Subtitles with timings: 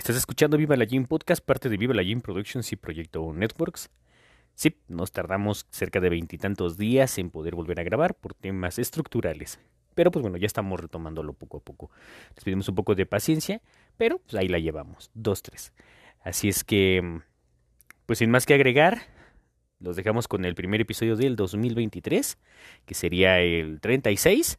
[0.00, 3.90] Estás escuchando Viva la Gym Podcast, parte de Viva la Gym Productions y Proyecto Networks.
[4.54, 9.60] Sí, nos tardamos cerca de veintitantos días en poder volver a grabar por temas estructurales.
[9.94, 11.90] Pero pues bueno, ya estamos retomándolo poco a poco.
[12.34, 13.60] Les pedimos un poco de paciencia,
[13.98, 15.10] pero pues ahí la llevamos.
[15.12, 15.74] Dos, tres.
[16.22, 17.20] Así es que,
[18.06, 19.02] pues sin más que agregar,
[19.80, 22.38] los dejamos con el primer episodio del 2023,
[22.86, 24.58] que sería el 36.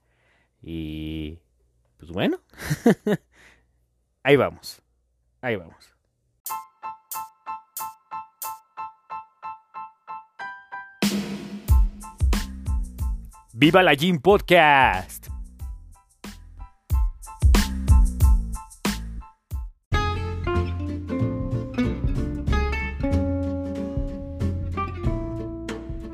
[0.61, 1.39] Y
[1.97, 2.41] pues bueno,
[4.21, 4.83] ahí vamos.
[5.43, 5.95] Ahí vamos.
[13.53, 15.27] ¡Viva la Gym Podcast!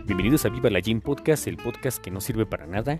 [0.06, 3.00] Bienvenidos a Viva la Gym Podcast, el podcast que no sirve para nada.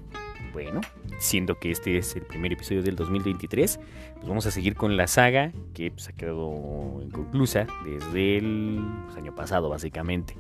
[0.58, 0.82] Bueno,
[1.20, 3.80] siendo que este es el primer episodio del 2023,
[4.16, 9.18] pues vamos a seguir con la saga que pues, ha quedado inconclusa desde el pues,
[9.18, 10.36] año pasado, básicamente.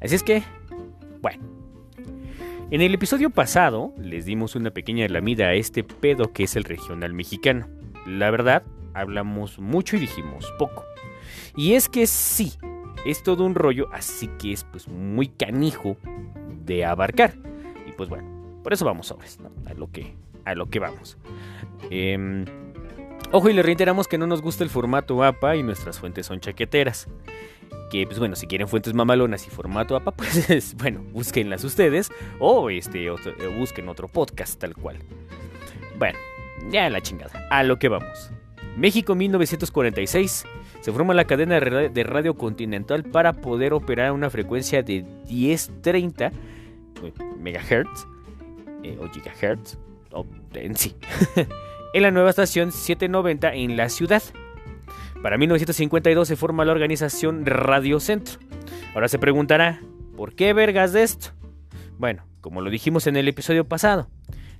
[0.00, 0.42] Así es que,
[1.22, 1.40] bueno.
[2.72, 6.64] En el episodio pasado les dimos una pequeña lamida a este pedo que es el
[6.64, 7.68] regional mexicano.
[8.08, 10.84] La verdad, hablamos mucho y dijimos poco.
[11.54, 12.54] Y es que sí,
[13.06, 15.96] es todo un rollo, así que es pues muy canijo
[16.64, 17.34] de abarcar.
[17.86, 20.14] Y pues bueno, por eso vamos a lo que,
[20.44, 21.16] a lo que vamos.
[21.90, 22.44] Em,
[23.32, 26.40] ojo y le reiteramos que no nos gusta el formato APA y nuestras fuentes son
[26.40, 27.08] chaqueteras.
[27.90, 32.70] Que pues bueno, si quieren fuentes mamalonas y formato APA, pues bueno, búsquenlas ustedes o
[32.70, 33.12] este, eh,
[33.58, 34.98] busquen otro podcast tal cual.
[35.98, 36.18] Bueno,
[36.70, 38.30] ya la chingada, a lo que vamos.
[38.76, 40.44] México 1946
[40.80, 46.30] se forma la cadena de radio continental para poder operar a una frecuencia de 1030
[47.40, 48.17] MHz
[48.82, 49.78] eh, gigahertz
[50.54, 50.96] en sí.
[51.94, 54.22] en la nueva estación 790 en la ciudad.
[55.22, 58.38] Para 1952 se forma la organización Radio Centro.
[58.94, 59.80] Ahora se preguntará,
[60.16, 61.30] ¿por qué vergas de esto?
[61.98, 64.08] Bueno, como lo dijimos en el episodio pasado,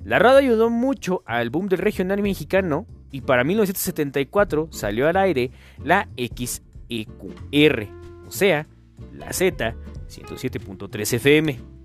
[0.04, 5.50] la radio ayudó mucho al boom del regional mexicano y para 1974 salió al aire
[5.82, 7.88] la XEQR,
[8.26, 8.66] o sea,
[9.12, 9.74] la Z
[10.08, 11.77] 107.3 FM.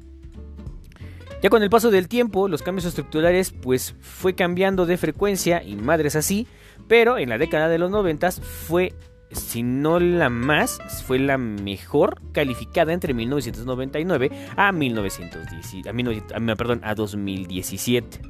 [1.44, 5.76] Ya con el paso del tiempo, los cambios estructurales pues fue cambiando de frecuencia y
[5.76, 6.48] madres así,
[6.88, 8.94] pero en la década de los 90 fue
[9.30, 15.88] si no la más, fue la mejor calificada entre 1999 a, 1910,
[16.34, 18.22] a, perdón, a 2017.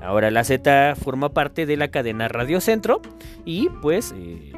[0.00, 3.02] Ahora la Z forma parte de la cadena Radio Centro
[3.44, 4.14] y pues...
[4.16, 4.52] Eh,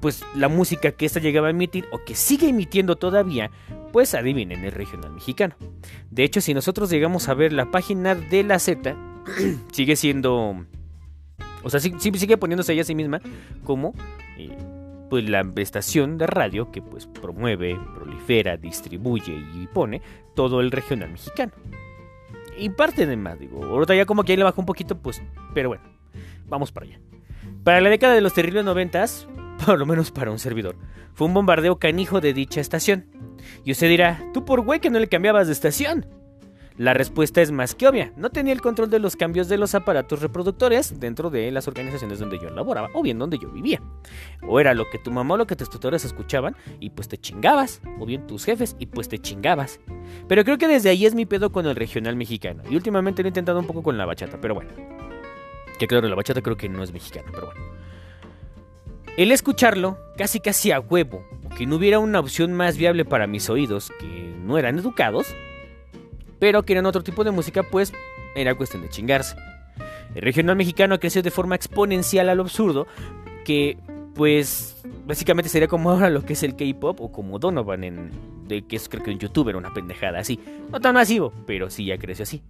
[0.00, 3.50] pues la música que ésta llegaba a emitir o que sigue emitiendo todavía,
[3.92, 5.54] pues adivinen, el regional mexicano.
[6.10, 8.96] De hecho, si nosotros llegamos a ver la página de la Z,
[9.72, 10.64] sigue siendo
[11.62, 13.20] o sea, sigue poniéndose ella a sí misma
[13.64, 13.94] como
[14.38, 14.56] eh,
[15.08, 20.00] pues la estación de radio que pues promueve, prolifera, distribuye y pone
[20.34, 21.52] todo el regional mexicano.
[22.56, 25.22] Y parte de más, digo, ahorita ya como que ahí le bajó un poquito, pues,
[25.54, 25.84] pero bueno,
[26.46, 27.00] vamos para allá.
[27.64, 29.26] Para la década de los terribles noventas,
[29.64, 30.76] por lo menos para un servidor,
[31.14, 33.06] fue un bombardeo canijo de dicha estación.
[33.64, 36.06] Y usted dirá, tú por güey que no le cambiabas de estación.
[36.76, 38.10] La respuesta es más que obvia.
[38.16, 42.18] No tenía el control de los cambios de los aparatos reproductores dentro de las organizaciones
[42.18, 43.82] donde yo laboraba o bien donde yo vivía.
[44.48, 47.18] O era lo que tu mamá o lo que tus tutores escuchaban y pues te
[47.18, 47.82] chingabas.
[47.98, 49.78] O bien tus jefes y pues te chingabas.
[50.26, 52.62] Pero creo que desde ahí es mi pedo con el regional mexicano.
[52.70, 54.70] Y últimamente lo he intentado un poco con la bachata, pero bueno.
[55.78, 57.60] Que claro, la bachata creo que no es mexicana, pero bueno.
[59.20, 61.22] El escucharlo, casi casi a huevo,
[61.54, 65.36] que no hubiera una opción más viable para mis oídos que no eran educados,
[66.38, 67.92] pero querían otro tipo de música, pues
[68.34, 69.36] era cuestión de chingarse.
[70.14, 72.86] El regional mexicano creció de forma exponencial a lo absurdo,
[73.44, 73.76] que
[74.14, 78.10] pues básicamente sería como ahora lo que es el K-pop o como Donovan en
[78.48, 80.40] de que es creo que un youtuber una pendejada así,
[80.72, 82.42] no tan masivo, pero sí ya creció así.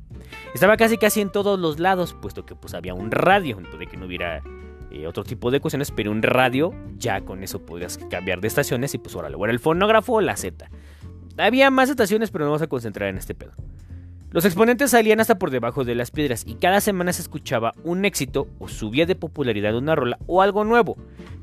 [0.55, 3.97] Estaba casi casi en todos los lados, puesto que pues había un radio, de que
[3.97, 4.41] no hubiera
[4.91, 8.95] eh, otro tipo de cuestiones, pero un radio ya con eso podías cambiar de estaciones
[8.95, 10.69] y pues ahora luego era el fonógrafo o la Z.
[11.39, 13.53] Había más estaciones, pero no vamos a concentrar en este pedo.
[14.33, 18.05] Los exponentes salían hasta por debajo de las piedras y cada semana se escuchaba un
[18.05, 20.97] éxito o subía de popularidad una rola o algo nuevo,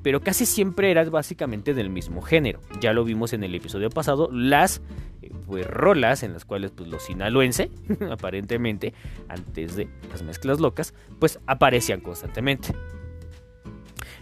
[0.03, 2.61] pero casi siempre era básicamente del mismo género.
[2.79, 4.81] Ya lo vimos en el episodio pasado, las
[5.21, 7.71] eh, pues, rolas en las cuales pues, los sinaloense,
[8.09, 8.93] aparentemente,
[9.27, 12.69] antes de las mezclas locas, pues aparecían constantemente.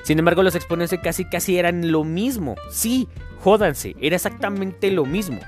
[0.05, 2.55] Sin embargo, los exponentes casi casi eran lo mismo.
[2.69, 3.09] Sí,
[3.39, 5.39] jódanse, era exactamente lo mismo.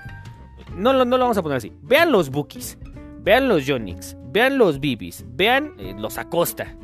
[0.76, 1.72] No, no, no lo vamos a poner así.
[1.82, 2.78] Vean los bookies.
[3.28, 6.78] Vean los Yonix, vean los Bibis, vean eh, los Acosta.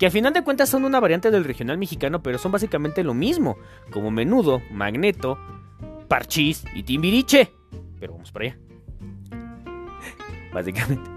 [0.00, 3.14] que a final de cuentas son una variante del regional mexicano, pero son básicamente lo
[3.14, 3.56] mismo,
[3.92, 5.38] como menudo, magneto,
[6.08, 7.52] parchís y timbiriche.
[8.00, 8.58] Pero vamos para allá.
[10.52, 11.08] Básicamente.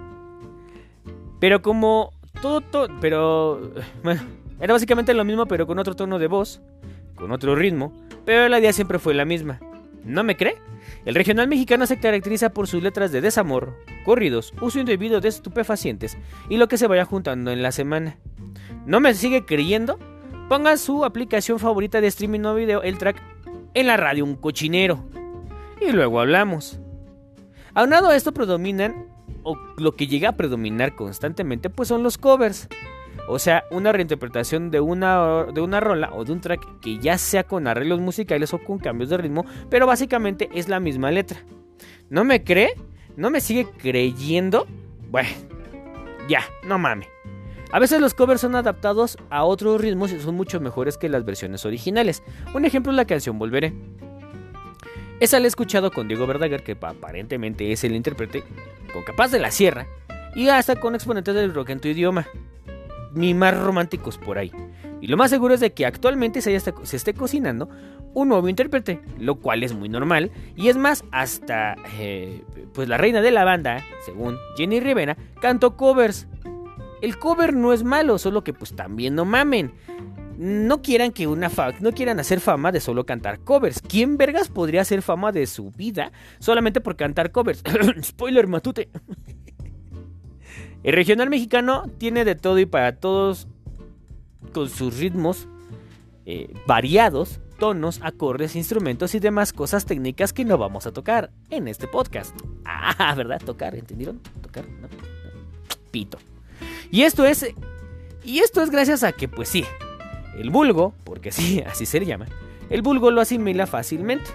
[1.40, 3.72] Pero como todo, todo, pero
[4.04, 4.22] bueno,
[4.60, 6.60] era básicamente lo mismo, pero con otro tono de voz,
[7.14, 7.92] con otro ritmo,
[8.24, 9.60] pero la idea siempre fue la misma.
[10.04, 10.56] ¿No me cree?
[11.04, 16.16] El regional mexicano se caracteriza por sus letras de desamor, corridos, uso indebido de estupefacientes
[16.48, 18.16] y lo que se vaya juntando en la semana.
[18.86, 19.98] ¿No me sigue creyendo?
[20.48, 23.22] Ponga su aplicación favorita de streaming o video, el track,
[23.74, 25.04] en la radio un cochinero.
[25.80, 26.80] Y luego hablamos.
[27.74, 29.06] Aunado a esto predominan,
[29.42, 32.68] o lo que llega a predominar constantemente, pues son los covers.
[33.30, 37.18] O sea, una reinterpretación de una, de una rola o de un track que ya
[37.18, 41.38] sea con arreglos musicales o con cambios de ritmo, pero básicamente es la misma letra.
[42.08, 42.72] ¿No me cree?
[43.16, 44.66] ¿No me sigue creyendo?
[45.10, 45.28] Bueno,
[46.26, 47.06] ya, no mames.
[47.70, 51.26] A veces los covers son adaptados a otros ritmos y son mucho mejores que las
[51.26, 52.22] versiones originales.
[52.54, 53.74] Un ejemplo es la canción Volveré.
[55.20, 58.42] Esa la he escuchado con Diego Verdaguer, que aparentemente es el intérprete,
[58.90, 59.86] con Capaz de la Sierra,
[60.34, 62.26] y hasta con exponentes del rock en tu idioma
[63.14, 64.52] ni más románticos por ahí.
[65.00, 67.68] Y lo más seguro es de que actualmente se, esté cocinando
[68.14, 70.32] un nuevo intérprete, lo cual es muy normal.
[70.56, 75.76] Y es más, hasta eh, pues la reina de la banda, según Jenny Rivera, cantó
[75.76, 76.26] covers.
[77.00, 79.72] El cover no es malo, solo que pues también no mamen.
[80.36, 81.50] No quieran que una
[81.80, 83.80] no quieran hacer fama de solo cantar covers.
[83.80, 87.62] ¿Quién vergas podría hacer fama de su vida solamente por cantar covers?
[88.02, 88.88] Spoiler matute.
[90.88, 93.46] El regional mexicano tiene de todo y para todos
[94.54, 95.46] con sus ritmos
[96.24, 101.68] eh, variados, tonos, acordes, instrumentos y demás cosas técnicas que no vamos a tocar en
[101.68, 102.34] este podcast.
[102.64, 103.40] Ah, ¿verdad?
[103.44, 104.20] Tocar, ¿entendieron?
[104.40, 104.88] Tocar, no,
[105.90, 106.16] pito.
[106.90, 107.46] Y esto es
[108.24, 109.66] y esto es gracias a que pues sí,
[110.38, 112.26] el vulgo, porque sí, así se le llama,
[112.70, 114.30] el vulgo lo asimila fácilmente.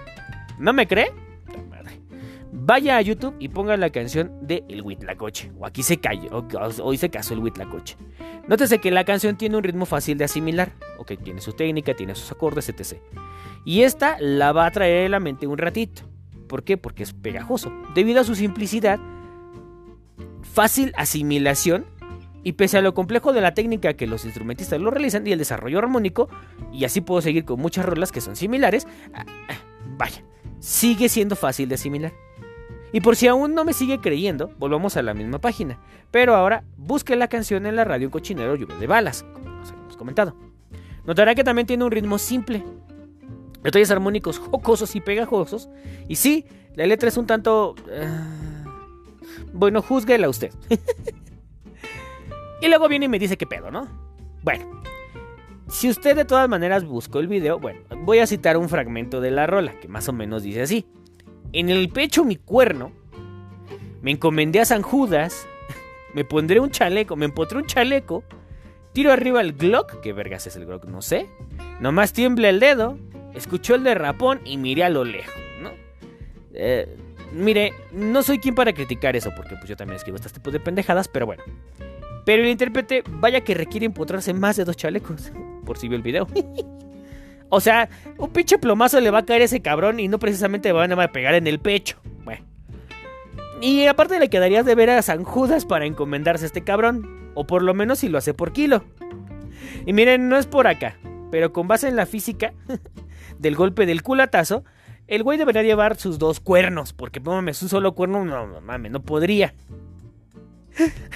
[0.59, 1.11] ¿No me cree?
[2.53, 5.51] Vaya a YouTube y ponga la canción de El Huitlacoche.
[5.59, 6.45] O aquí se cayó,
[6.83, 7.97] hoy se casó el Huitlacoche.
[8.47, 10.71] Nótese que la canción tiene un ritmo fácil de asimilar.
[10.97, 12.99] Ok, tiene su técnica, tiene sus acordes, etc.
[13.65, 16.03] Y esta la va a traer a la mente un ratito.
[16.47, 16.77] ¿Por qué?
[16.77, 17.71] Porque es pegajoso.
[17.95, 18.99] Debido a su simplicidad,
[20.41, 21.85] fácil asimilación
[22.43, 25.39] y pese a lo complejo de la técnica que los instrumentistas lo realizan y el
[25.39, 26.27] desarrollo armónico,
[26.73, 29.55] y así puedo seguir con muchas rolas que son similares, ah, ah,
[29.97, 30.23] vaya,
[30.59, 32.11] sigue siendo fácil de asimilar.
[32.93, 35.79] Y por si aún no me sigue creyendo, volvamos a la misma página.
[36.11, 39.97] Pero ahora busque la canción en la radio Cochinero Lluvia de Balas, como nos habíamos
[39.97, 40.35] comentado.
[41.03, 42.63] Notará que también tiene un ritmo simple,
[43.63, 45.69] detalles armónicos jocosos y pegajosos.
[46.07, 46.45] Y sí,
[46.75, 47.73] la letra es un tanto...
[47.87, 48.69] Uh,
[49.53, 50.51] bueno, juzguela usted.
[52.61, 53.87] y luego viene y me dice qué pedo, ¿no?
[54.43, 54.83] Bueno,
[55.67, 59.31] si usted de todas maneras buscó el video, bueno, voy a citar un fragmento de
[59.31, 60.85] la rola, que más o menos dice así.
[61.53, 62.91] En el pecho mi cuerno.
[64.01, 65.47] Me encomendé a San Judas.
[66.13, 67.15] Me pondré un chaleco.
[67.15, 68.23] Me empotré un chaleco.
[68.91, 70.01] Tiro arriba el Glock.
[70.01, 70.85] ¿Qué vergas es el Glock?
[70.85, 71.29] No sé.
[71.79, 72.97] Nomás tiembla el dedo.
[73.35, 75.71] Escuchó el derrapón y miré a lo lejos, ¿no?
[76.53, 76.87] Eh,
[77.31, 80.59] mire, no soy quien para criticar eso, porque pues yo también escribo este tipo de
[80.59, 81.43] pendejadas, pero bueno.
[82.25, 85.31] Pero el intérprete, vaya que requiere empotrarse más de dos chalecos,
[85.65, 86.27] por si vio el video.
[87.55, 90.71] O sea, un pinche plomazo le va a caer a ese cabrón y no precisamente
[90.71, 91.99] van a pegar en el pecho.
[92.25, 92.43] Bueno.
[93.61, 97.31] Y aparte le quedarías de ver a San Judas para encomendarse a este cabrón.
[97.35, 98.83] O por lo menos si lo hace por kilo.
[99.85, 100.97] Y miren, no es por acá.
[101.29, 102.55] Pero con base en la física
[103.37, 104.63] del golpe del culatazo,
[105.05, 106.91] el güey debería llevar sus dos cuernos.
[106.91, 109.53] Porque, mames, un solo cuerno, no mames, no podría.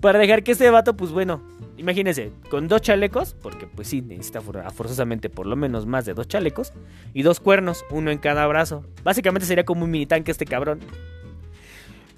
[0.00, 1.42] para dejar que este vato, pues bueno,
[1.80, 6.28] imagínense, con dos chalecos, porque pues sí, necesita forzosamente por lo menos más de dos
[6.28, 6.72] chalecos,
[7.14, 8.84] y dos cuernos, uno en cada brazo.
[9.02, 10.80] Básicamente sería como un mini tanque este cabrón.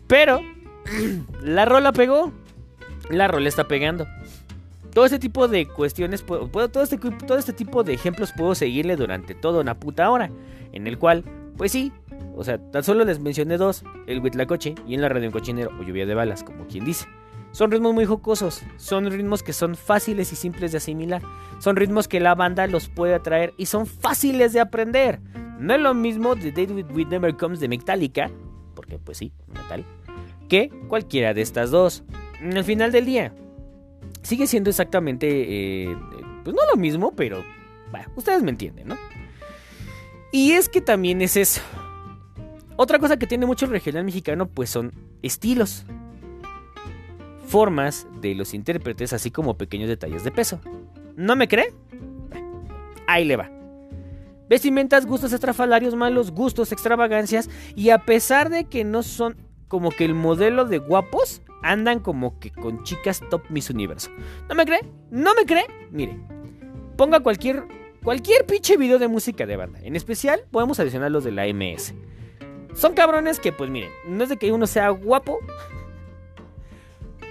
[0.09, 0.41] Pero,
[1.43, 2.33] la rola pegó.
[3.09, 4.07] La rola está pegando.
[4.93, 8.97] Todo este tipo de cuestiones, puedo, todo, este, todo este tipo de ejemplos puedo seguirle
[8.97, 10.31] durante toda una puta hora.
[10.73, 11.25] En el cual,
[11.57, 11.93] pues sí,
[12.35, 15.71] o sea, tan solo les mencioné dos, el Huitlacoche y en la radio en cochinero
[15.79, 17.07] o lluvia de balas, como quien dice.
[17.53, 21.23] Son ritmos muy jocosos, son ritmos que son fáciles y simples de asimilar,
[21.59, 25.21] son ritmos que la banda los puede atraer y son fáciles de aprender.
[25.59, 28.31] No es lo mismo de David With Never Comes de Metallica,
[28.75, 29.85] porque pues sí, metal,
[30.49, 32.05] que cualquiera de estas dos.
[32.41, 33.35] En el final del día,
[34.23, 35.97] sigue siendo exactamente, eh,
[36.43, 37.45] pues no lo mismo, pero
[37.91, 38.97] bueno, ustedes me entienden, ¿no?
[40.33, 41.61] Y es que también es eso.
[42.77, 45.85] Otra cosa que tiene mucho el regional mexicano, pues son estilos
[47.53, 50.59] formas de los intérpretes, así como pequeños detalles de peso.
[51.17, 51.75] ¿No me cree?
[53.07, 53.51] Ahí le va.
[54.49, 59.37] Vestimentas, gustos estrafalarios, malos gustos, extravagancias, y a pesar de que no son
[59.69, 64.09] como que el modelo de guapos, andan como que con chicas top Miss Universo.
[64.49, 64.81] ¿No me cree?
[65.11, 65.67] ¿No me cree?
[65.91, 66.19] Mire,
[66.97, 67.65] ponga cualquier,
[68.03, 69.79] cualquier pinche video de música de banda.
[69.83, 71.93] En especial, podemos adicionar los de la MS.
[72.75, 75.39] Son cabrones que, pues miren, no es de que uno sea guapo,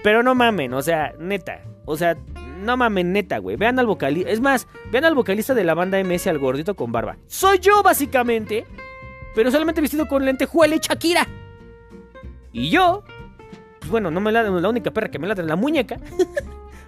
[0.02, 1.62] pero no mamen, o sea, neta.
[1.84, 2.16] O sea,
[2.60, 3.56] no mamen, neta, güey.
[3.56, 4.30] Vean al vocalista.
[4.30, 7.16] Es más, vean al vocalista de la banda MS, al gordito con barba.
[7.26, 8.66] Soy yo, básicamente.
[9.34, 11.26] Pero solamente vestido con lentejuela y Shakira.
[12.52, 13.02] Y yo,
[13.78, 15.96] pues bueno, no me la, la única perra que me la en la muñeca.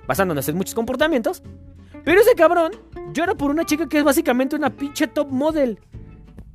[0.06, 1.42] basándonos en muchos comportamientos.
[2.04, 2.73] Pero ese cabrón
[3.12, 5.78] llora por una chica que es básicamente una pinche top model.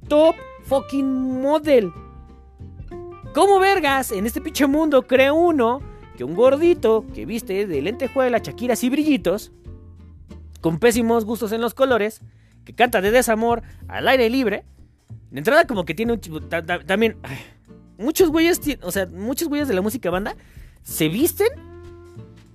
[0.07, 1.91] Top fucking model.
[3.33, 5.81] ¿Cómo vergas en este pinche mundo cree uno
[6.19, 9.53] que un gordito que viste de lentejuela, chaquiras y brillitos,
[10.59, 12.19] con pésimos gustos en los colores,
[12.65, 14.65] que canta de desamor al aire libre,
[15.31, 16.19] de entrada como que tiene un...
[16.85, 17.15] También...
[17.97, 20.35] muchos güeyes, o sea, muchos güeyes de la música banda
[20.83, 21.47] se visten,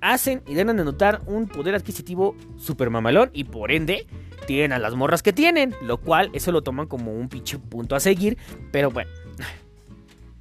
[0.03, 4.07] hacen y dan a notar un poder adquisitivo super mamalón y por ende
[4.47, 7.97] tienen a las morras que tienen, lo cual eso lo toman como un pinche punto
[7.97, 8.37] a seguir,
[8.73, 9.11] pero bueno,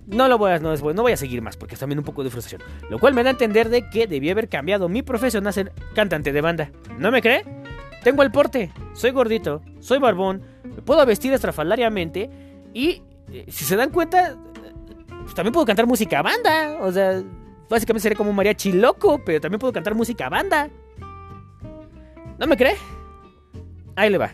[0.08, 2.24] no lo voy a, no, no voy a seguir más porque es también un poco
[2.24, 2.62] de frustración.
[2.90, 5.72] Lo cual me da a entender de que debí haber cambiado mi profesión a ser
[5.96, 6.72] cantante de banda.
[6.98, 7.44] ¿No me cree?
[8.04, 12.30] Tengo el porte, soy gordito, soy barbón, me puedo vestir estrafalariamente
[12.74, 14.36] y eh, si se dan cuenta,
[15.24, 16.80] pues también puedo cantar música banda.
[16.82, 17.24] O sea,
[17.70, 20.70] básicamente seré como un mariachi loco, pero también puedo cantar música banda.
[22.38, 22.76] ¿No me cree?
[23.96, 24.32] Ahí le va.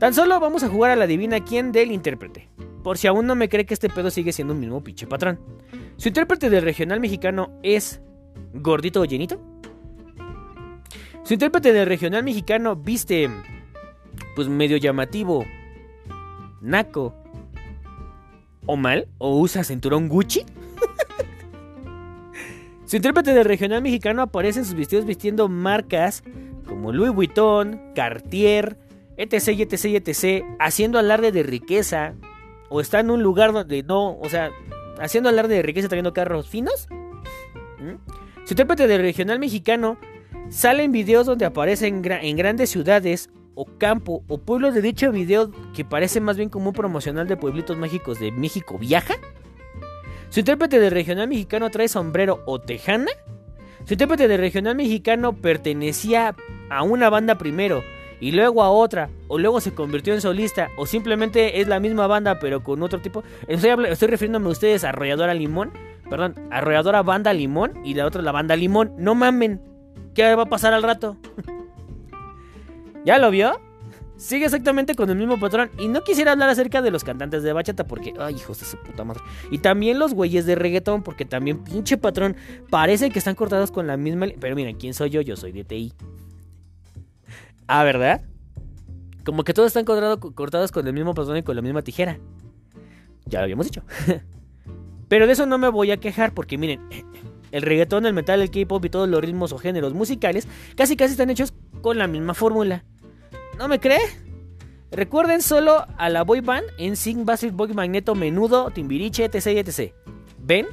[0.00, 2.48] Tan solo vamos a jugar a la divina quién del intérprete
[2.82, 5.40] por si aún no me cree que este pedo sigue siendo un mismo pinche patrón.
[5.96, 8.00] Su intérprete del regional mexicano es
[8.54, 9.40] gordito o llenito.
[11.24, 13.28] Su intérprete del regional mexicano viste
[14.34, 15.44] pues medio llamativo,
[16.60, 17.14] naco
[18.66, 20.44] o mal o usa cinturón Gucci.
[22.86, 26.22] Su intérprete del regional mexicano aparece en sus vestidos vistiendo marcas
[26.66, 28.78] como Louis Vuitton, Cartier,
[29.16, 32.14] etc, etc, etc, haciendo alarde de riqueza,
[32.68, 34.50] o está en un lugar donde no, o sea,
[35.00, 36.88] haciendo alarde de riqueza trayendo carros finos.
[38.44, 39.98] Su intérprete de regional mexicano
[40.48, 45.50] sale en videos donde aparece en, grandes ciudades o campo o pueblos de dicho video
[45.74, 49.14] que parece más bien como un promocional de pueblitos mágicos de México viaja.
[50.30, 53.10] Su intérprete de regional mexicano trae sombrero o tejana.
[53.84, 56.36] Su intérprete de regional mexicano pertenecía
[56.70, 57.82] a una banda primero
[58.20, 62.06] y luego a otra, o luego se convirtió en solista, o simplemente es la misma
[62.06, 63.22] banda pero con otro tipo.
[63.46, 65.72] Estoy, estoy refiriéndome a ustedes a Arrolladora Limón,
[66.08, 68.92] perdón, Arrolladora Banda Limón y la otra la Banda Limón.
[68.98, 69.60] No mamen,
[70.14, 71.16] ¿qué va a pasar al rato?
[73.04, 73.60] ¿Ya lo vio?
[74.18, 75.70] Sigue exactamente con el mismo patrón.
[75.78, 78.76] Y no quisiera hablar acerca de los cantantes de bachata porque, ay, hijos de su
[78.76, 79.22] puta madre.
[79.52, 82.36] Y también los güeyes de reggaetón porque también, pinche patrón,
[82.68, 84.26] parece que están cortados con la misma.
[84.40, 85.20] Pero miren, ¿quién soy yo?
[85.20, 85.92] Yo soy de TI.
[87.68, 88.22] Ah, ¿verdad?
[89.24, 92.18] Como que todos están cortados con el mismo patrón y con la misma tijera.
[93.26, 93.82] Ya lo habíamos dicho.
[95.08, 96.80] Pero de eso no me voy a quejar porque miren,
[97.52, 101.12] el reggaetón, el metal, el K-pop y todos los ritmos o géneros musicales casi casi
[101.12, 102.84] están hechos con la misma fórmula.
[103.58, 104.00] ¿No me cree?
[104.90, 109.92] Recuerden solo a la boy band en Sing Basic Boy Magneto, Menudo, Timbiriche, etc, etc.
[110.38, 110.66] ¿Ven?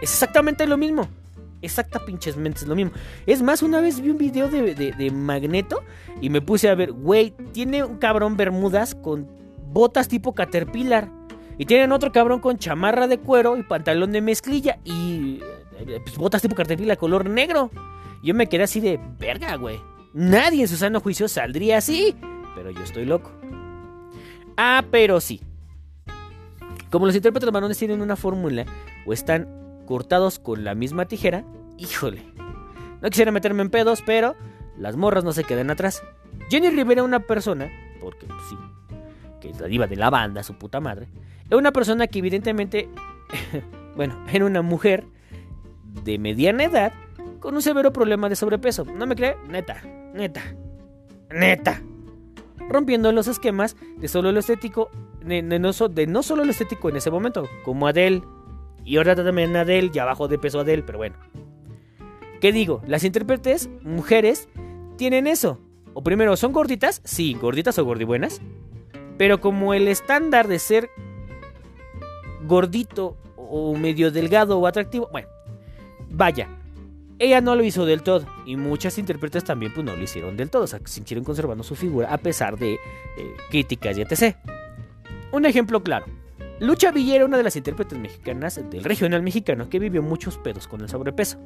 [0.00, 1.06] Es exactamente lo mismo.
[1.62, 2.92] Exacta pinches mentes, lo mismo.
[3.26, 5.82] Es más, una vez vi un video de, Magneto
[6.20, 9.28] y me puse a ver, güey, tiene un cabrón Bermudas con
[9.66, 11.10] botas tipo Caterpillar.
[11.58, 15.40] Y tienen otro cabrón con chamarra de cuero y pantalón de mezclilla y
[15.78, 17.70] eh, pues, botas tipo Caterpillar color negro.
[18.22, 19.78] Yo me quedé así de verga, güey.
[20.14, 22.16] Nadie en su sano juicio saldría así.
[22.54, 23.30] Pero yo estoy loco.
[24.56, 25.40] Ah, pero sí.
[26.90, 28.64] Como los intérpretes varones tienen una fórmula
[29.06, 29.59] o están
[29.90, 31.42] cortados con la misma tijera,
[31.76, 32.22] híjole.
[33.02, 34.36] No quisiera meterme en pedos, pero
[34.78, 36.00] las morras no se quedan atrás.
[36.48, 37.68] Jenny Rivera, una persona,
[38.00, 38.56] porque pues, sí,
[39.40, 41.08] que es la diva de la banda, su puta madre,
[41.44, 42.88] es una persona que evidentemente,
[43.96, 45.06] bueno, era una mujer
[46.04, 46.92] de mediana edad
[47.40, 48.84] con un severo problema de sobrepeso.
[48.84, 49.38] ¿No me cree?
[49.48, 49.82] Neta,
[50.14, 50.54] neta,
[51.34, 51.82] neta.
[52.68, 54.88] Rompiendo los esquemas de solo lo estético,
[55.24, 55.72] de, no,
[56.22, 58.22] solo lo estético en ese momento, como Adele,
[58.84, 61.16] y ahora también Adele, ya bajó de peso Adele, pero bueno.
[62.40, 62.82] ¿Qué digo?
[62.86, 64.48] Las intérpretes, mujeres,
[64.96, 65.60] tienen eso.
[65.92, 67.02] O primero, ¿son gorditas?
[67.04, 68.40] Sí, gorditas o gordibuenas.
[69.18, 70.90] Pero como el estándar de ser
[72.46, 75.28] gordito o medio delgado o atractivo, bueno,
[76.08, 76.48] vaya.
[77.18, 80.48] ella no lo hizo del todo y muchas intérpretes también pues no lo hicieron del
[80.48, 82.78] todo, o sea, siguieron conservando su figura a pesar de eh,
[83.50, 84.36] críticas y etc.
[85.32, 86.06] Un ejemplo claro.
[86.60, 90.68] Lucha Villa era una de las intérpretes mexicanas del regional mexicano que vivió muchos pedos
[90.68, 91.38] con el sobrepeso.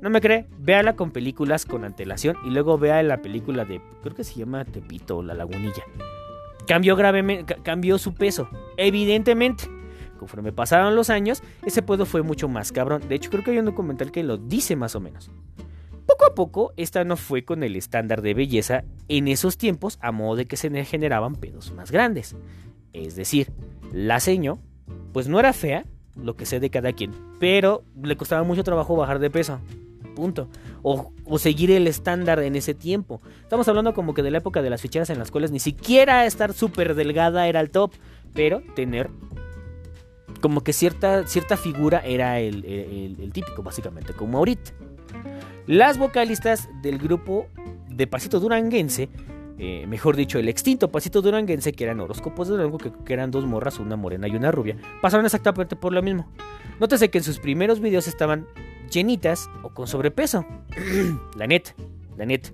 [0.00, 0.46] ¿No me cree?
[0.56, 4.64] Véala con películas con antelación y luego vea la película de, creo que se llama
[4.64, 5.82] Tepito o La Lagunilla.
[6.68, 9.64] Cambió gravemente, cambió su peso, evidentemente.
[10.16, 13.02] Conforme pasaron los años, ese pedo fue mucho más cabrón.
[13.08, 15.32] De hecho, creo que hay un documental que lo dice más o menos.
[16.06, 20.12] Poco a poco, esta no fue con el estándar de belleza en esos tiempos, a
[20.12, 22.36] modo de que se generaban pedos más grandes.
[22.92, 23.52] Es decir,
[23.92, 24.58] la seño,
[25.12, 25.84] pues no era fea,
[26.16, 29.60] lo que sé de cada quien, pero le costaba mucho trabajo bajar de peso
[30.12, 30.48] punto.
[30.82, 33.20] O, seguir el estándar en ese tiempo.
[33.42, 36.26] Estamos hablando como que de la época de las ficheras en las cuales ni siquiera
[36.26, 37.92] estar súper delgada era el top,
[38.32, 39.10] pero tener
[40.40, 44.72] como que cierta, cierta figura era el, típico, básicamente, como ahorita.
[45.66, 47.46] Las vocalistas del grupo
[47.88, 49.08] de Pasito Duranguense
[49.64, 53.46] eh, mejor dicho, el extinto Pasito Duranguense, que eran horóscopos de Durango, que, eran dos
[53.46, 56.26] morras, una morena y una rubia, pasaron exactamente por lo mismo.
[56.80, 58.48] Nótese que en sus primeros videos estaban
[58.90, 60.44] llenitas o con sobrepeso.
[61.36, 61.76] la net,
[62.16, 62.52] la net.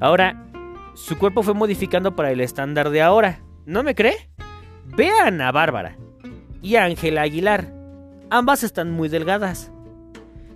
[0.00, 0.46] Ahora,
[0.92, 3.40] su cuerpo fue modificando para el estándar de ahora.
[3.64, 4.28] ¿No me cree?
[4.84, 5.96] Vean a Bárbara
[6.60, 7.72] y a Ángela Aguilar.
[8.28, 9.72] Ambas están muy delgadas.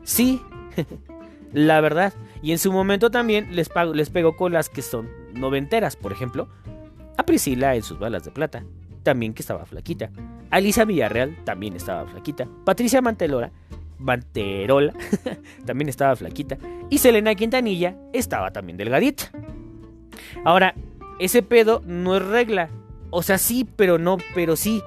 [0.03, 0.43] Sí,
[1.55, 2.13] la verdad.
[2.43, 6.49] Y en su momento también les, les pegó con las que son noventeras, por ejemplo.
[7.17, 8.65] A Priscila en sus balas de plata,
[9.03, 10.11] también que estaba flaquita.
[10.51, 12.47] Alisa Villarreal también estaba flaquita.
[12.65, 13.51] Patricia Mantelora
[13.99, 14.95] Manterola
[15.67, 16.57] también estaba flaquita.
[16.89, 19.31] Y Selena Quintanilla estaba también delgadita.
[20.45, 20.75] Ahora,
[21.19, 22.71] ese pedo no es regla.
[23.11, 24.83] O sea, sí, pero no, pero sí.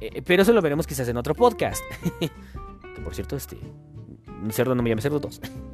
[0.00, 1.82] Eh, pero eso lo veremos quizás en otro podcast.
[2.20, 3.56] que por cierto, este.
[4.50, 5.40] Cerdo no me llame Cerdo 2.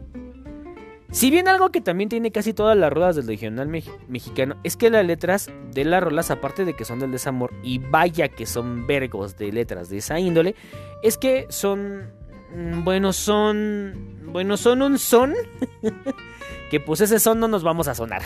[1.16, 4.90] Si bien algo que también tiene casi todas las ruedas del regional mexicano es que
[4.90, 8.86] las letras de las rolas, aparte de que son del desamor, y vaya que son
[8.86, 10.54] vergos de letras de esa índole,
[11.02, 12.12] es que son
[12.56, 14.32] Mm, bueno, son.
[14.32, 15.34] Bueno, son un son.
[16.71, 18.23] que pues ese son no nos vamos a sonar.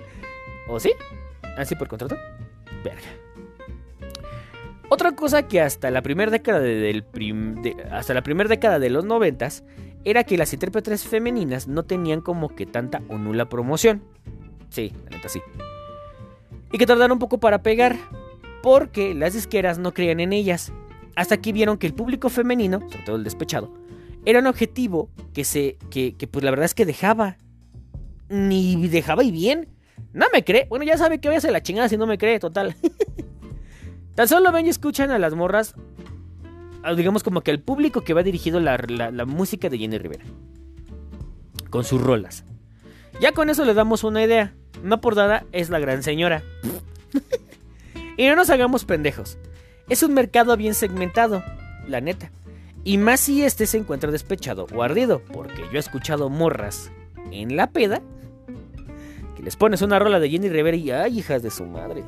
[0.68, 0.92] ¿O sí?
[1.56, 2.16] ¿Así por contrato?
[2.82, 3.08] Verga.
[4.88, 6.62] Otra cosa que hasta la primera década
[7.90, 9.64] hasta la primera década de los noventas
[10.04, 14.02] era que las intérpretes femeninas no tenían como que tanta o nula promoción.
[14.70, 15.40] Sí, la neta sí.
[16.72, 17.96] Y que tardaron un poco para pegar,
[18.62, 20.72] porque las disqueras no creían en ellas.
[21.16, 23.72] Hasta aquí vieron que el público femenino, sobre todo el despechado,
[24.24, 25.76] era un objetivo que se.
[25.90, 27.36] que, pues la verdad es que dejaba.
[28.28, 29.68] Ni dejaba y bien.
[30.12, 30.66] No me cree.
[30.68, 32.74] Bueno, ya sabe que voy a hacer la chingada si no me cree, total.
[34.14, 35.74] Tan solo ven y escuchan a las morras.
[36.96, 40.24] Digamos como que el público que va dirigido la, la música de Jenny Rivera.
[41.70, 42.44] Con sus rolas.
[43.20, 44.54] Ya con eso le damos una idea.
[44.82, 46.42] No por nada es la gran señora.
[48.16, 49.38] y no nos hagamos pendejos.
[49.88, 51.42] Es un mercado bien segmentado,
[51.88, 52.30] la neta.
[52.84, 56.90] Y más si este se encuentra despechado o ardido, porque yo he escuchado morras
[57.32, 58.02] en la peda
[59.36, 62.04] que les pones una rola de Jenny Rivera y ay, hijas de su madre.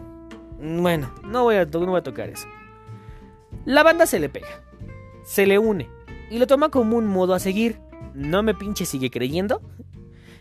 [0.59, 2.47] Bueno, no voy a, no voy a tocar eso.
[3.65, 4.63] La banda se le pega,
[5.27, 5.91] se le une
[6.31, 7.79] y lo toma como un modo a seguir.
[8.15, 9.61] No me pinche sigue creyendo.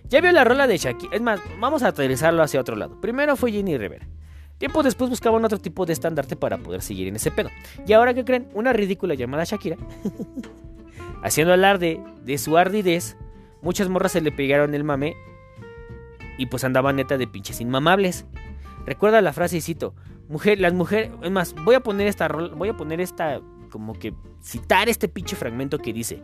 [0.08, 1.16] Ya vio la rola de Shakira.
[1.16, 3.02] Es más, vamos a aterrizarlo hacia otro lado.
[3.02, 4.08] Primero fue Jenny Rivera.
[4.58, 7.50] Tiempo después buscaban otro tipo de estandarte para poder seguir en ese pedo.
[7.86, 9.76] Y ahora que creen, una ridícula llamada Shakira,
[11.24, 13.18] haciendo alarde de su ardidez,
[13.62, 15.16] muchas morras se le pegaron el mame
[16.38, 18.26] y pues andaban neta de pinches inmamables.
[18.86, 19.94] Recuerda la frase y cito,
[20.30, 23.42] mujer, las mujeres, es más, voy a poner esta voy a poner esta
[23.76, 26.24] como que citar este pinche fragmento que dice,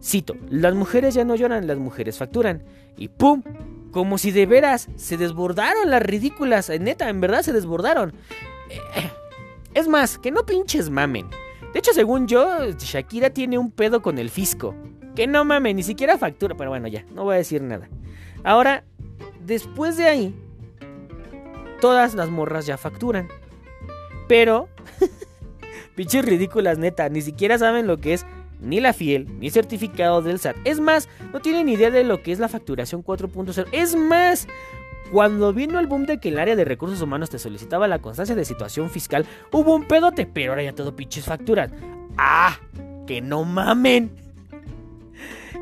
[0.00, 2.62] cito, las mujeres ya no lloran, las mujeres facturan
[2.96, 3.42] y pum,
[3.90, 6.70] como si de veras se desbordaron las ridículas.
[6.70, 8.14] Neta, en verdad se desbordaron.
[8.70, 9.10] Eh,
[9.74, 11.28] es más, que no pinches mamen.
[11.72, 14.76] De hecho, según yo, Shakira tiene un pedo con el fisco.
[15.16, 16.54] Que no mamen, ni siquiera factura.
[16.56, 17.88] Pero bueno, ya, no voy a decir nada.
[18.44, 18.84] Ahora,
[19.44, 20.34] después de ahí,
[21.80, 23.26] todas las morras ya facturan.
[24.28, 24.68] Pero,
[25.94, 28.26] pinches ridículas, neta, ni siquiera saben lo que es
[28.60, 30.56] ni la fiel, ni certificado del SAT.
[30.64, 33.66] Es más, no tienen idea de lo que es la facturación 4.0.
[33.72, 34.46] Es más,
[35.10, 38.34] cuando vino el boom de que el área de recursos humanos te solicitaba la constancia
[38.36, 41.70] de situación fiscal, hubo un pedote, pero ahora ya todo pinches facturas.
[42.16, 42.58] ¡Ah!
[43.06, 44.10] ¡Que no mamen!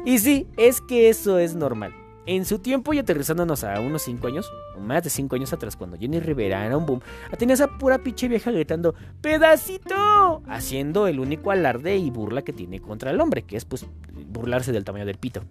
[0.04, 1.94] Y sí, es que eso es normal.
[2.30, 5.74] En su tiempo y aterrizándonos a unos 5 años, o más de 5 años atrás,
[5.74, 7.00] cuando Jenny Rivera era un boom,
[7.36, 10.40] tenía esa pura pinche vieja gritando ¡Pedacito!
[10.46, 13.84] Haciendo el único alarde y burla que tiene contra el hombre, que es pues
[14.28, 15.42] burlarse del tamaño del pito.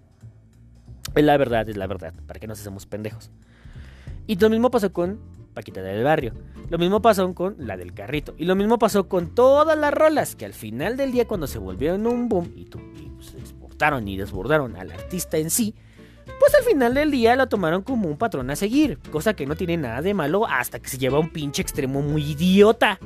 [1.14, 2.14] Es la verdad, es la verdad.
[2.26, 3.30] ¿Para que nos hacemos pendejos?
[4.26, 5.20] Y lo mismo pasó con
[5.52, 6.32] Paquita del Barrio.
[6.70, 8.34] Lo mismo pasó con la del carrito.
[8.38, 11.58] Y lo mismo pasó con todas las rolas que al final del día cuando se
[11.58, 12.70] volvieron un boom y,
[13.22, 15.74] se exportaron y desbordaron al artista en sí,
[16.40, 18.98] pues al final del día lo tomaron como un patrón a seguir.
[19.12, 22.32] Cosa que no tiene nada de malo hasta que se lleva un pinche extremo muy
[22.32, 22.98] idiota.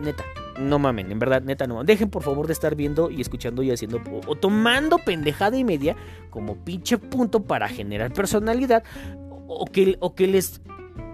[0.00, 0.24] Neta,
[0.58, 1.84] no mamen, en verdad, neta, no.
[1.84, 5.94] Dejen por favor de estar viendo y escuchando y haciendo o, tomando pendejada y media
[6.30, 8.82] como pinche punto para generar personalidad
[9.46, 10.62] o que, o que les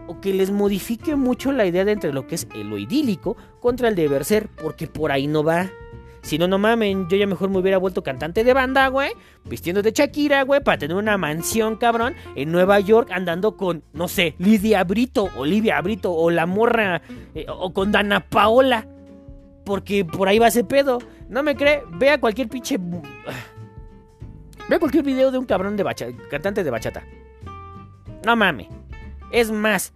[0.06, 3.88] o que les modifique mucho la idea de entre lo que es lo idílico contra
[3.88, 5.70] el deber ser, porque por ahí no va.
[6.24, 9.12] Si no, no mamen, yo ya mejor me hubiera vuelto cantante de banda, güey,
[9.44, 14.08] vistiendo de Shakira, güey, para tener una mansión, cabrón, en Nueva York, andando con, no
[14.08, 17.02] sé, Lidia Brito, Olivia Brito, o la morra,
[17.34, 18.88] eh, o con Dana Paola.
[19.66, 20.98] Porque por ahí va ese pedo.
[21.28, 21.82] ¿No me cree?
[21.92, 22.78] Vea cualquier pinche...
[24.68, 27.04] Vea cualquier video de un cabrón de bachata, cantante de bachata.
[28.24, 28.68] No mames.
[29.30, 29.92] Es más,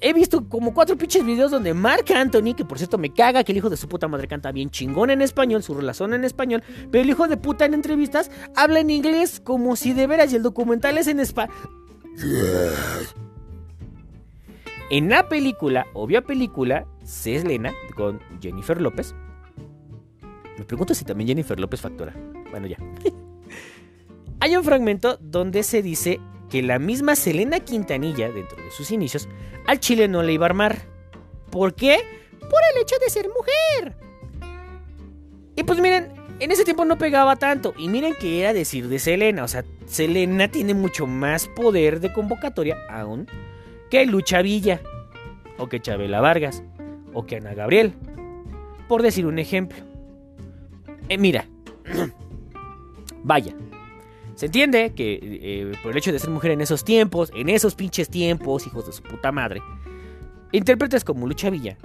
[0.00, 3.52] he visto como cuatro pinches videos donde Mark Anthony, que por cierto me caga que
[3.52, 6.62] el hijo de su puta madre canta bien chingón en español, su relación en español,
[6.90, 10.36] pero el hijo de puta en entrevistas habla en inglés como si de veras y
[10.36, 11.54] el documental es en español.
[14.90, 19.14] En la película, obvia película, Selena con Jennifer López.
[20.58, 22.14] Me pregunto si también Jennifer López factura.
[22.50, 22.76] Bueno, ya.
[24.40, 26.18] Hay un fragmento donde se dice
[26.50, 29.28] que la misma Selena Quintanilla, dentro de sus inicios,
[29.66, 30.78] al chile no le iba a armar.
[31.50, 32.00] ¿Por qué?
[32.40, 33.96] Por el hecho de ser mujer.
[35.56, 37.74] Y pues miren, en ese tiempo no pegaba tanto.
[37.76, 39.44] Y miren que era decir de Selena.
[39.44, 43.26] O sea, Selena tiene mucho más poder de convocatoria aún
[43.90, 44.80] que Lucha Villa.
[45.58, 46.62] O que Chabela Vargas.
[47.12, 47.94] O que Ana Gabriel.
[48.88, 49.78] Por decir un ejemplo.
[51.08, 51.46] Eh, mira.
[53.22, 53.54] Vaya,
[54.40, 57.74] se entiende que eh, por el hecho de ser mujer en esos tiempos, en esos
[57.74, 59.60] pinches tiempos, hijos de su puta madre,
[60.50, 61.76] intérpretes como Lucha Villa,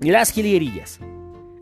[0.00, 0.98] Las Gilierillas,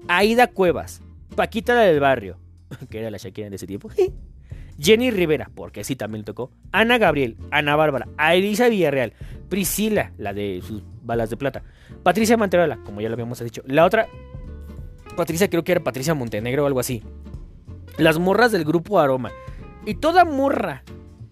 [0.09, 1.03] Aida Cuevas,
[1.37, 2.39] Paquita del Barrio,
[2.89, 3.91] que era la Shakira de ese tiempo,
[4.79, 9.13] Jenny Rivera, porque sí también le tocó, Ana Gabriel, Ana Bárbara, Elisa Villarreal,
[9.51, 11.65] Priscila, la de sus balas de plata,
[12.03, 14.09] Patricia Manterola, como ya lo habíamos dicho, la otra,
[15.19, 17.03] Patricia creo que era Patricia Montenegro o algo así,
[17.99, 19.31] las morras del grupo Aroma,
[19.85, 20.85] y toda morra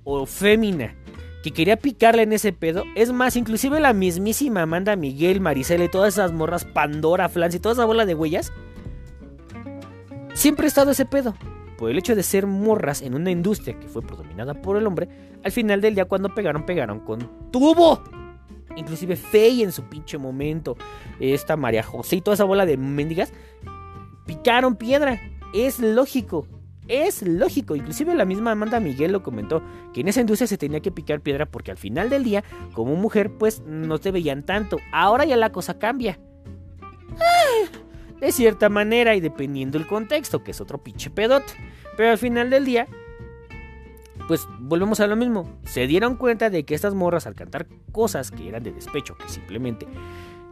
[0.05, 0.95] o fémina
[1.43, 5.89] que quería picarle en ese pedo, es más, inclusive la mismísima Amanda Miguel, Maricela y
[5.89, 8.53] todas esas morras, Pandora, Flans y toda esa bola de huellas,
[10.35, 11.35] siempre ha estado ese pedo.
[11.79, 15.09] Por el hecho de ser morras en una industria que fue predominada por el hombre,
[15.43, 18.03] al final del día cuando pegaron, pegaron con tubo.
[18.77, 20.77] Inclusive Faye en su pinche momento,
[21.19, 23.33] esta María José y toda esa bola de mendigas,
[24.27, 25.21] picaron piedra.
[25.55, 26.47] Es lógico,
[26.91, 29.63] es lógico, inclusive la misma Amanda Miguel lo comentó,
[29.95, 32.97] que en esa industria se tenía que picar piedra porque al final del día, como
[32.97, 34.79] mujer, pues no te veían tanto.
[34.93, 36.19] Ahora ya la cosa cambia.
[37.13, 37.79] Ah,
[38.21, 41.53] de cierta manera y dependiendo el contexto, que es otro pinche pedote.
[41.97, 42.87] Pero al final del día,
[44.27, 45.59] pues volvemos a lo mismo.
[45.65, 49.29] Se dieron cuenta de que estas morras al cantar cosas que eran de despecho, que
[49.29, 49.87] simplemente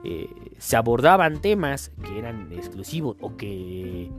[0.04, 4.10] eh, se abordaban temas que eran exclusivos o que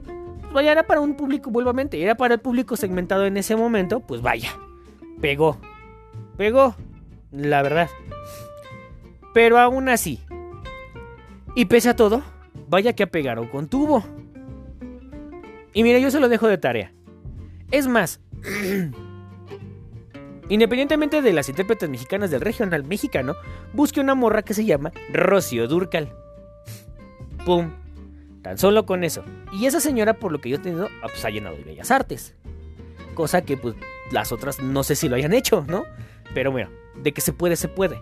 [0.52, 3.56] vaya, era para un público, vuelvo a mente, era para el público segmentado en ese
[3.56, 4.50] momento, pues vaya,
[5.20, 5.58] pegó,
[6.36, 6.74] pegó,
[7.32, 7.88] la verdad.
[9.32, 10.20] Pero aún así,
[11.54, 12.22] y pese a todo,
[12.68, 14.04] vaya que apegaron con tubo.
[15.72, 16.92] Y mire, yo se lo dejo de tarea.
[17.70, 18.20] Es más,
[20.48, 23.34] independientemente de las intérpretes mexicanas del regional mexicano,
[23.72, 26.12] busque una morra que se llama Rocío Durcal.
[27.44, 27.70] ¡Pum!
[28.42, 29.24] Tan solo con eso.
[29.52, 31.90] Y esa señora, por lo que yo he tenido, ah, pues ha llenado de bellas
[31.90, 32.34] artes.
[33.14, 33.74] Cosa que pues
[34.12, 35.84] las otras no sé si lo hayan hecho, ¿no?
[36.34, 38.00] Pero bueno, de que se puede, se puede.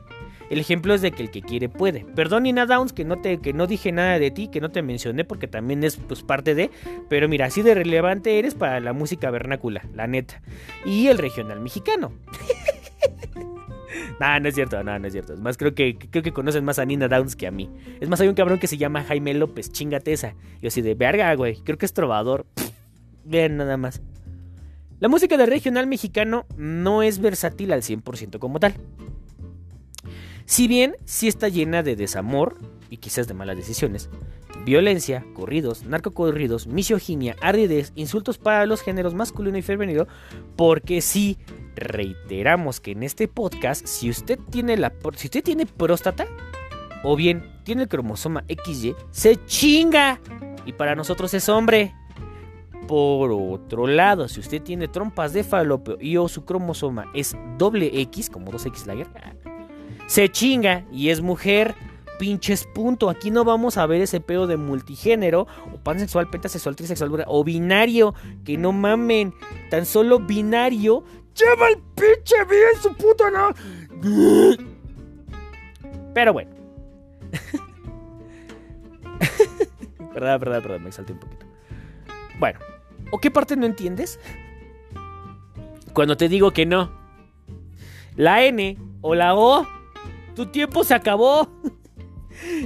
[0.50, 2.06] El ejemplo es de que el que quiere puede.
[2.14, 4.80] Perdón Nina Downs que no te que no dije nada de ti, que no te
[4.80, 6.70] mencioné porque también es pues parte de,
[7.08, 10.40] pero mira, así de relevante eres para la música vernácula, la neta.
[10.86, 12.12] Y el regional mexicano.
[14.20, 15.34] No, no es cierto, no, no es cierto.
[15.34, 17.70] Es más, creo que, creo que conocen más a Nina Downs que a mí.
[18.00, 20.34] Es más, hay un cabrón que se llama Jaime López, chingate esa.
[20.60, 21.56] Yo así de verga, güey.
[21.62, 22.46] Creo que es trovador.
[23.24, 24.00] Vean nada más.
[25.00, 28.74] La música del regional mexicano no es versátil al 100% como tal.
[30.44, 32.56] Si bien sí está llena de desamor
[32.90, 34.08] y quizás de malas decisiones,
[34.64, 40.06] violencia, corridos, narcocorridos, misoginia, aridez, insultos para los géneros masculino y femenino,
[40.56, 41.38] porque sí
[41.76, 46.26] reiteramos que en este podcast, si usted tiene la si usted tiene próstata
[47.02, 50.20] o bien tiene el cromosoma XY, se chinga
[50.66, 51.94] y para nosotros es hombre.
[52.86, 57.90] Por otro lado, si usted tiene trompas de falopio y o su cromosoma es doble
[58.00, 59.08] X, como 2X lager,
[60.06, 61.74] se chinga y es mujer.
[62.18, 63.08] Pinches punto.
[63.10, 68.14] Aquí no vamos a ver ese pedo de multigénero, o pansexual, pentasexual, trisexual, o binario.
[68.44, 69.32] Que no mamen.
[69.70, 71.04] Tan solo binario.
[71.34, 73.54] Lleva el pinche bien su puta no.
[76.14, 76.50] Pero bueno.
[80.18, 81.46] Perdón, perdón, perdón, me salté un poquito.
[82.40, 82.58] Bueno,
[83.12, 84.18] ¿o qué parte no entiendes?
[85.92, 86.90] Cuando te digo que no.
[88.16, 89.64] La N o la O,
[90.34, 91.48] tu tiempo se acabó.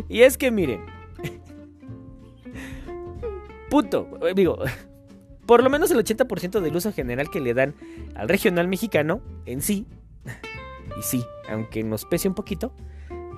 [0.08, 0.84] Y es que miren.
[3.70, 4.08] Punto.
[4.34, 4.58] Digo,
[5.46, 7.74] por lo menos el 80% del uso general que le dan
[8.14, 9.86] al regional mexicano en sí,
[10.98, 12.72] y sí, aunque nos pese un poquito,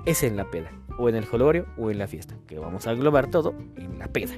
[0.05, 2.93] es en la peda o en el jolorio o en la fiesta, que vamos a
[2.93, 4.35] englobar todo en la peda.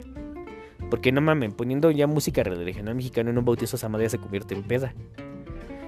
[0.90, 4.54] Porque no mamen, poniendo ya música regional mexicana en un bautizo, esa madre se convierte
[4.54, 4.94] en peda.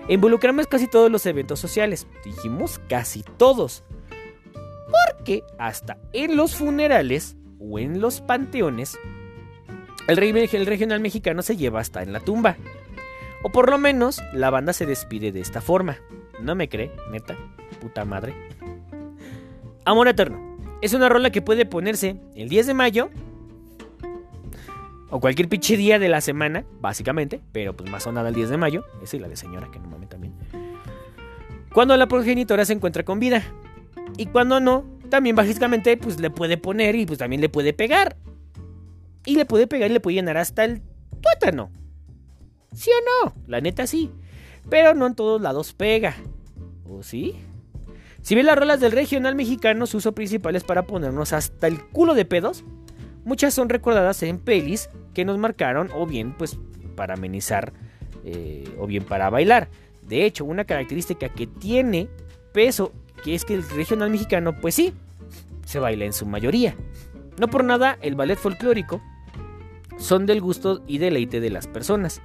[0.09, 3.85] Involucramos casi todos los eventos sociales, dijimos casi todos.
[4.91, 8.99] Porque hasta en los funerales o en los panteones,
[10.07, 12.57] el, el regional mexicano se lleva hasta en la tumba.
[13.43, 15.99] O por lo menos la banda se despide de esta forma.
[16.41, 17.37] ¿No me cree, neta?
[17.81, 18.35] Puta madre.
[19.85, 20.57] Amor Eterno.
[20.81, 23.11] Es una rola que puede ponerse el 10 de mayo
[25.11, 28.57] o cualquier pinche día de la semana, básicamente, pero pues más sonada el 10 de
[28.57, 28.85] mayo.
[29.03, 30.35] Esa es la de señora que no mames también.
[31.73, 33.43] Cuando la progenitora se encuentra con vida.
[34.17, 38.17] Y cuando no, también básicamente pues le puede poner y pues también le puede pegar.
[39.25, 40.83] Y le puede pegar y le puede llenar hasta el
[41.21, 41.71] tuétano.
[42.75, 43.35] ¿Sí o no?
[43.47, 44.11] La neta sí.
[44.69, 46.17] Pero no en todos lados pega.
[46.85, 47.35] ¿O sí?
[48.23, 51.83] Si bien las rolas del regional mexicano su uso principal es para ponernos hasta el
[51.83, 52.65] culo de pedos,
[53.25, 56.59] muchas son recordadas en pelis que nos marcaron o bien pues
[56.95, 57.73] para amenizar
[58.25, 59.69] eh, o bien para bailar.
[60.03, 62.09] De hecho, una característica que tiene
[62.53, 62.93] peso,
[63.23, 64.95] que es que el regional mexicano pues sí,
[65.65, 66.77] se baila en su mayoría.
[67.39, 69.01] No por nada el ballet folclórico
[69.99, 72.23] son del gusto y deleite de las personas.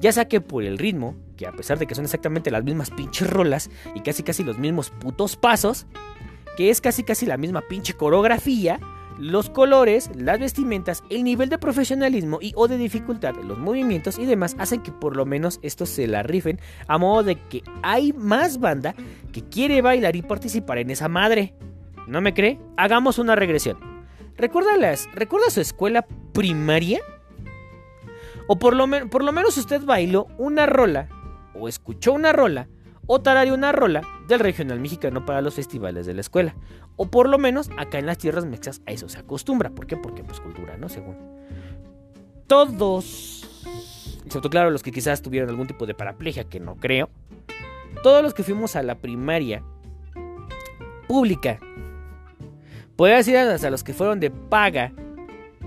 [0.00, 2.90] Ya sea que por el ritmo, que a pesar de que son exactamente las mismas
[2.90, 5.86] pinches rolas y casi casi los mismos putos pasos,
[6.56, 8.80] que es casi casi la misma pinche coreografía,
[9.20, 14.24] los colores, las vestimentas, el nivel de profesionalismo y o de dificultad, los movimientos y
[14.24, 18.14] demás hacen que por lo menos estos se la rifen a modo de que hay
[18.14, 18.94] más banda
[19.32, 21.54] que quiere bailar y participar en esa madre.
[22.06, 22.58] ¿No me cree?
[22.78, 23.78] Hagamos una regresión.
[24.36, 24.70] ¿Recuerda,
[25.12, 27.00] ¿Recuerda su escuela primaria?
[28.46, 31.08] O por lo, por lo menos usted bailó una rola,
[31.54, 32.68] o escuchó una rola,
[33.12, 36.54] o tarareó una rola del regional mexicano para los festivales de la escuela.
[36.94, 39.70] O por lo menos acá en las tierras mexas a eso se acostumbra.
[39.70, 39.96] ¿Por qué?
[39.96, 40.88] Porque pues cultura, ¿no?
[40.88, 41.16] Según.
[42.46, 43.48] Todos,
[44.24, 47.10] excepto claro los que quizás tuvieron algún tipo de paraplegia, que no creo.
[48.04, 49.64] Todos los que fuimos a la primaria
[51.08, 51.58] pública,
[52.94, 54.92] podría decir hasta los que fueron de paga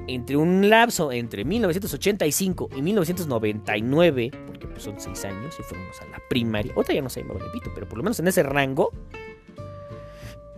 [0.07, 6.05] entre un lapso entre 1985 y 1999, porque pues son seis años y fuimos a
[6.05, 8.91] la primaria, otra ya no sé, me repito, pero por lo menos en ese rango,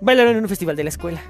[0.01, 1.21] bailaron en un festival de la escuela.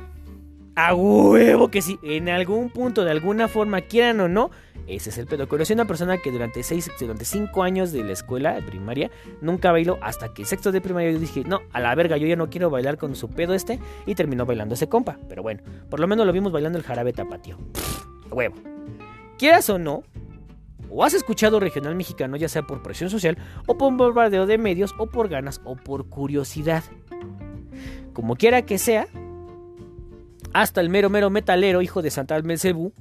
[0.76, 4.52] A huevo que sí, en algún punto, de alguna forma, quieran o no,
[4.88, 5.48] ese es el pedo.
[5.48, 9.10] Conocí a una persona que durante seis, durante cinco años de la escuela de primaria
[9.40, 12.36] nunca bailó hasta que sexto de primaria yo dije, no, a la verga, yo ya
[12.36, 15.18] no quiero bailar con su pedo este y terminó bailando ese compa.
[15.30, 17.58] Pero bueno, por lo menos lo vimos bailando el jarabe tapatío.
[18.30, 18.56] huevo.
[19.38, 20.04] Quieras o no,
[20.90, 24.94] o has escuchado regional mexicano ya sea por presión social o por bombardeo de medios
[24.98, 26.84] o por ganas o por curiosidad.
[28.14, 29.08] Como quiera que sea,
[30.56, 32.94] hasta el mero mero metalero, hijo de Santa Almecebú,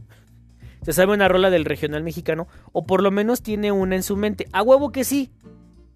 [0.82, 4.16] se sabe una rola del regional mexicano, o por lo menos tiene una en su
[4.16, 4.48] mente.
[4.52, 5.30] A huevo que sí.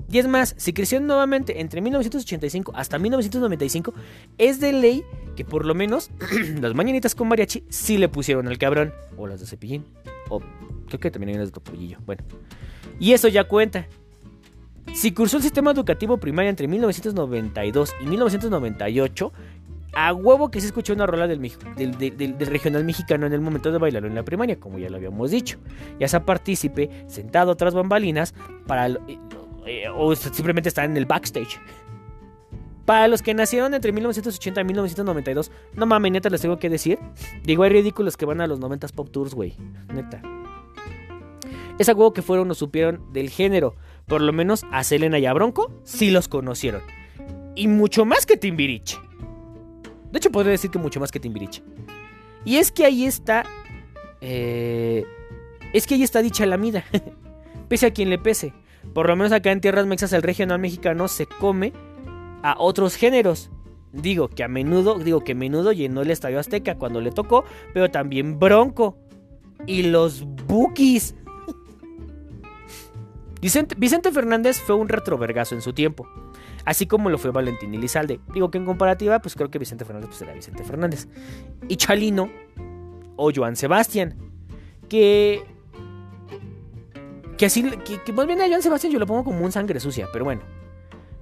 [0.09, 3.93] Y es más, si creció nuevamente entre 1985 hasta 1995,
[4.39, 5.03] es de ley
[5.35, 6.11] que por lo menos
[6.61, 8.95] las mañanitas con mariachi sí le pusieron al cabrón.
[9.17, 9.85] O las de cepillín.
[10.31, 10.41] O
[10.87, 11.99] creo que también hay unas de topollillo.
[12.07, 12.23] Bueno.
[13.01, 13.89] Y eso ya cuenta.
[14.95, 19.33] Si cursó el sistema educativo primario entre 1992 y 1998,
[19.95, 21.41] a huevo que se escuchó una rola del,
[22.39, 25.59] regional mexicano en el momento de bailarlo en la primaria, como ya lo habíamos dicho.
[25.99, 28.35] Ya sea partícipe, sentado tras bambalinas,
[28.67, 31.61] para, eh, o simplemente está en el backstage.
[32.85, 36.99] Para los que nacieron entre 1980 y 1992, no mames, neta les tengo que decir.
[37.43, 39.57] Digo, hay ridículos que van a los 90s Pop Tours, güey.
[39.93, 40.23] Neta.
[41.79, 43.77] Es a huevo que fueron o supieron del género.
[44.07, 46.81] Por lo menos a Selena y a Bronco sí los conocieron.
[47.55, 48.97] Y mucho más que Timbiriche.
[50.11, 51.63] De hecho, podría decir que mucho más que Timbiriche.
[52.45, 53.45] Y es que ahí está.
[54.21, 55.05] Eh,
[55.73, 56.85] Es que ahí está dicha la mida.
[57.69, 58.53] pese a quien le pese.
[58.95, 61.73] Por lo menos acá en tierras mexas el regional mexicano se come
[62.43, 63.51] a otros géneros.
[63.93, 67.45] Digo que a menudo, digo que a menudo llenó el Estadio Azteca cuando le tocó,
[67.75, 68.97] pero también Bronco
[69.67, 71.15] y los Bookies.
[73.41, 76.07] Vicente, Vicente Fernández fue un retrovergazo en su tiempo,
[76.69, 78.21] así como lo fue Valentín Elizalde.
[78.35, 81.09] Digo que en comparativa, pues creo que Vicente Fernández pues era Vicente Fernández.
[81.67, 82.29] Y Chalino
[83.17, 84.15] o Joan Sebastián,
[84.87, 85.43] que
[87.39, 87.63] que así,
[88.05, 90.43] que, más bien a Joan Sebastián yo lo pongo como un sangre sucia, pero bueno.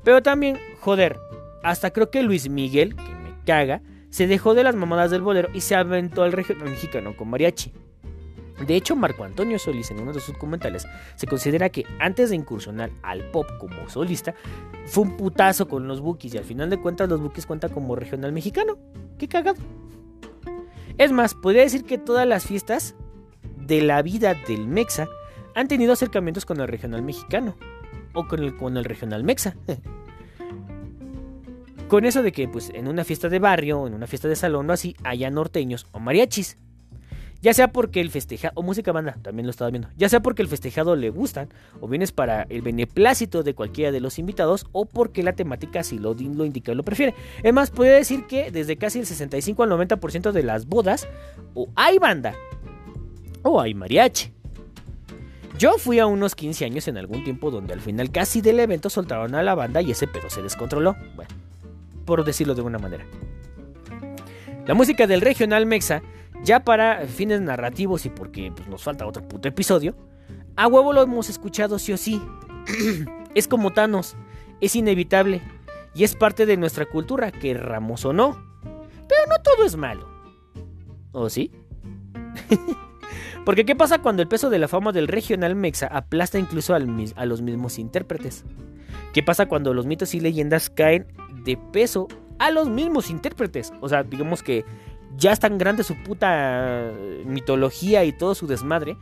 [0.02, 1.16] Pero también, joder,
[1.62, 5.48] hasta creo que Luis Miguel, que me caga, se dejó de las mamadas del bolero
[5.54, 7.72] y se aventó al regional mexicano con mariachi.
[8.64, 12.36] De hecho, Marco Antonio Solís en uno de sus comentarios se considera que antes de
[12.36, 14.34] incursionar al pop como solista,
[14.86, 17.96] fue un putazo con los bookies y al final de cuentas los bookies cuentan como
[17.96, 18.78] regional mexicano.
[19.18, 19.60] ¡Qué cagado!
[20.98, 22.94] Es más, podría decir que todas las fiestas
[23.56, 25.08] de la vida del Mexa
[25.54, 27.56] han tenido acercamientos con el regional mexicano
[28.14, 29.56] o con el, con el regional Mexa.
[31.88, 34.68] con eso de que pues en una fiesta de barrio, en una fiesta de salón
[34.70, 36.58] o así, haya norteños o mariachis.
[37.46, 40.42] Ya sea porque el festejado, o música banda, también lo estaba viendo, ya sea porque
[40.42, 41.48] el festejado le gustan,
[41.80, 45.84] o bien es para el beneplácito de cualquiera de los invitados, o porque la temática
[45.84, 47.14] si lo, lo indica lo prefiere.
[47.44, 51.06] Es más, puede decir que desde casi el 65 al 90% de las bodas,
[51.54, 52.34] o hay banda,
[53.42, 54.32] o hay mariachi.
[55.56, 58.90] Yo fui a unos 15 años en algún tiempo donde al final casi del evento
[58.90, 60.96] soltaron a la banda y ese pedo se descontroló.
[61.14, 61.30] Bueno,
[62.06, 63.06] por decirlo de alguna manera.
[64.66, 66.02] La música del regional mexa
[66.42, 69.96] ya para fines narrativos y porque pues, nos falta otro puto episodio,
[70.56, 72.22] a huevo lo hemos escuchado sí o sí.
[73.34, 74.16] es como Thanos,
[74.60, 75.42] es inevitable
[75.94, 78.36] y es parte de nuestra cultura, querramos o no.
[79.08, 80.08] Pero no todo es malo.
[81.12, 81.50] ¿O sí?
[83.44, 87.26] Porque ¿qué pasa cuando el peso de la fama del regional mexa aplasta incluso a
[87.26, 88.44] los mismos intérpretes?
[89.12, 91.06] ¿Qué pasa cuando los mitos y leyendas caen
[91.44, 93.72] de peso a los mismos intérpretes?
[93.80, 94.64] O sea, digamos que
[95.16, 96.92] ya es tan grande su puta
[97.24, 98.96] mitología y todo su desmadre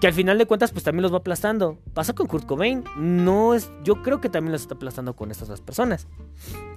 [0.00, 1.78] que al final de cuentas pues también los va aplastando.
[1.94, 5.48] Pasa con Kurt Cobain, no es yo creo que también los está aplastando con estas
[5.48, 6.06] dos personas.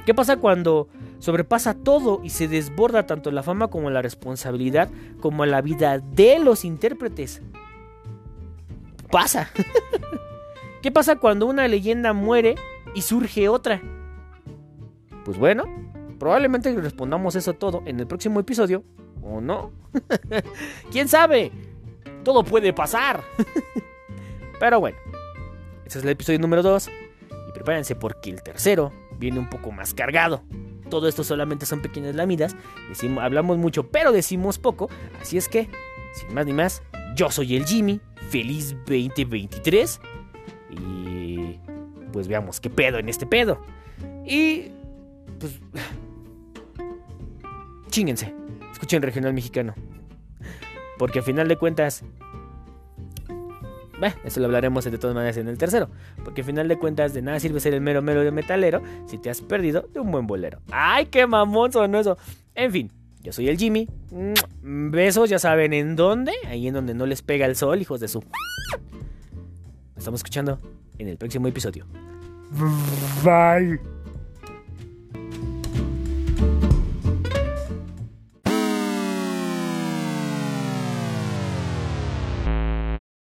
[0.06, 0.88] ¿Qué pasa cuando
[1.20, 6.40] sobrepasa todo y se desborda tanto la fama como la responsabilidad como la vida de
[6.40, 7.42] los intérpretes?
[9.12, 9.50] Pasa.
[10.82, 12.56] ¿Qué pasa cuando una leyenda muere
[12.96, 13.82] y surge otra?
[15.24, 15.66] Pues bueno,
[16.22, 18.84] Probablemente respondamos eso todo en el próximo episodio.
[19.24, 19.72] ¿O no?
[20.92, 21.52] ¿Quién sabe?
[22.24, 23.24] Todo puede pasar.
[24.60, 25.00] Pero bueno.
[25.84, 26.90] Ese es el episodio número 2.
[27.50, 30.44] Y prepárense porque el tercero viene un poco más cargado.
[30.92, 32.56] Todo esto solamente son pequeñas lamidas.
[32.88, 34.92] Decimos, hablamos mucho, pero decimos poco.
[35.20, 35.70] Así es que,
[36.14, 36.84] sin más ni más,
[37.16, 38.00] yo soy el Jimmy.
[38.30, 40.00] Feliz 2023.
[40.70, 41.60] Y
[42.14, 43.60] pues veamos qué pedo en este pedo.
[44.24, 44.68] Y
[45.40, 45.60] pues
[47.92, 48.34] Chinguense.
[48.72, 49.76] Escuchen regional mexicano.
[50.98, 52.04] Porque al final de cuentas.
[54.00, 55.90] Bah, eso lo hablaremos de todas maneras en el tercero.
[56.24, 59.20] Porque al final de cuentas, de nada sirve ser el mero mero de metalero si
[59.20, 60.60] te has perdido de un buen bolero.
[60.72, 62.18] ¡Ay, qué mamón sonó eso!
[62.56, 63.88] En fin, yo soy el Jimmy.
[64.64, 66.34] Besos, ya saben en dónde.
[66.48, 68.24] Ahí en donde no les pega el sol, hijos de su.
[69.96, 70.60] estamos escuchando
[70.98, 71.86] en el próximo episodio.
[73.24, 74.01] Bye.